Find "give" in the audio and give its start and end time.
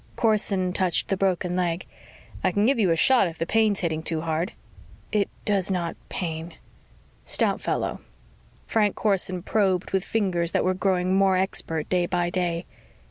2.65-2.79